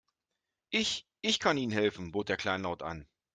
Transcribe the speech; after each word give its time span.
Ich, 0.71 1.05
ich 1.21 1.37
kann 1.39 1.57
Ihnen 1.59 1.71
helfen, 1.71 2.11
bot 2.11 2.31
er 2.31 2.35
kleinlaut 2.37 2.81
an. 2.81 3.05